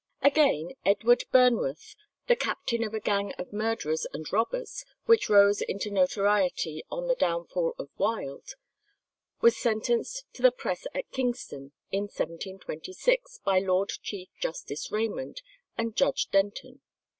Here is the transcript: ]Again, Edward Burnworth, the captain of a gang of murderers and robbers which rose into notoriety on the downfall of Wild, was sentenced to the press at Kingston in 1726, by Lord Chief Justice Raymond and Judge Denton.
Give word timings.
]Again, 0.23 0.71
Edward 0.83 1.25
Burnworth, 1.31 1.93
the 2.25 2.35
captain 2.35 2.83
of 2.83 2.95
a 2.95 2.99
gang 2.99 3.33
of 3.33 3.53
murderers 3.53 4.07
and 4.11 4.25
robbers 4.33 4.83
which 5.05 5.29
rose 5.29 5.61
into 5.61 5.91
notoriety 5.91 6.83
on 6.89 7.05
the 7.05 7.13
downfall 7.13 7.75
of 7.77 7.91
Wild, 7.99 8.55
was 9.41 9.55
sentenced 9.55 10.25
to 10.33 10.41
the 10.41 10.51
press 10.51 10.87
at 10.95 11.11
Kingston 11.11 11.73
in 11.91 12.05
1726, 12.05 13.41
by 13.45 13.59
Lord 13.59 13.89
Chief 14.01 14.29
Justice 14.39 14.91
Raymond 14.91 15.43
and 15.77 15.95
Judge 15.95 16.31
Denton. 16.31 16.81